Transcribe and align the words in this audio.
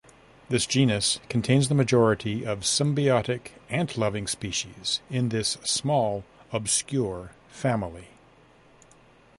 This 0.49 0.65
genus 0.65 1.19
contains 1.29 1.69
the 1.69 1.75
majority 1.75 2.43
of 2.43 2.61
symbiotic 2.61 3.51
'ant-loving' 3.69 4.25
species 4.25 4.99
in 5.11 5.29
this 5.29 5.59
small, 5.63 6.23
obscure 6.51 7.33
family. 7.49 8.07